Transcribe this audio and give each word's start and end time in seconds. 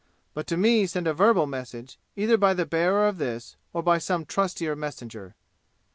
But 0.33 0.47
to 0.47 0.57
me 0.57 0.87
send 0.87 1.05
a 1.05 1.13
verbal 1.13 1.45
message, 1.45 1.99
either 2.15 2.35
by 2.35 2.55
the 2.55 2.65
bearer 2.65 3.07
of 3.07 3.19
this 3.19 3.55
or 3.71 3.83
by 3.83 3.99
some 3.99 4.25
trustier 4.25 4.75
messenger. 4.75 5.35